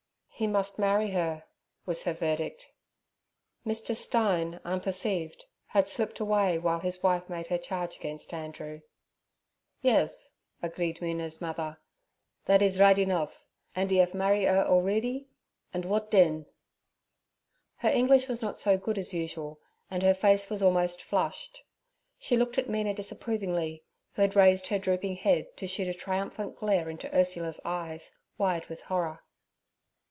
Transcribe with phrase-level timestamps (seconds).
[0.33, 1.43] 'He must marry her'
[1.85, 2.71] was her verdict.
[3.63, 3.93] Mr.
[3.95, 8.81] Stein, unperceived, had slipped away while his wife made her charge against Andrew.
[9.83, 10.31] 'Yes'
[10.63, 11.77] agreed Mina's mother,
[12.45, 13.45] 'thad is righd enoff,
[13.75, 15.27] andt 'e aff marry 'er allreedy,
[15.75, 16.47] andt wod den?'
[17.75, 19.59] Her English was not so good as usual,
[19.91, 21.63] and her face was almost flushed.
[22.17, 23.83] She looked at Mina disapprovingly,
[24.13, 28.65] who had raised her drooping head to shoot a triumphant glare into Ursula's eyes, wide
[28.69, 29.21] with horror.